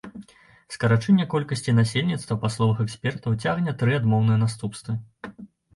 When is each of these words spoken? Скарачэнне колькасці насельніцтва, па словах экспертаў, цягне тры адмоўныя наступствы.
Скарачэнне 0.75 1.27
колькасці 1.33 1.75
насельніцтва, 1.81 2.39
па 2.47 2.53
словах 2.57 2.83
экспертаў, 2.87 3.31
цягне 3.45 3.71
тры 3.85 3.91
адмоўныя 4.01 4.45
наступствы. 4.47 5.01